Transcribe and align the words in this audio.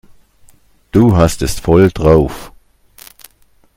Du 0.91 1.15
hast 1.15 1.43
es 1.43 1.59
voll 1.59 1.91
drauf. 1.91 2.51